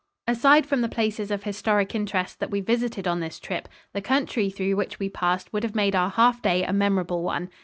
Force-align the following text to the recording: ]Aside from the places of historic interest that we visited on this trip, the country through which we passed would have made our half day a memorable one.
]Aside 0.35 0.65
from 0.65 0.81
the 0.81 0.89
places 0.89 1.29
of 1.29 1.43
historic 1.43 1.93
interest 1.93 2.39
that 2.39 2.49
we 2.49 2.59
visited 2.59 3.07
on 3.07 3.19
this 3.19 3.37
trip, 3.39 3.69
the 3.93 4.01
country 4.01 4.49
through 4.49 4.75
which 4.75 4.97
we 4.97 5.09
passed 5.09 5.53
would 5.53 5.61
have 5.61 5.75
made 5.75 5.93
our 5.95 6.09
half 6.09 6.41
day 6.41 6.63
a 6.63 6.73
memorable 6.73 7.21
one. 7.21 7.51